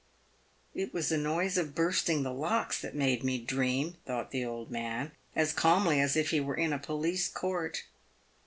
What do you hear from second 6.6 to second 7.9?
a police court.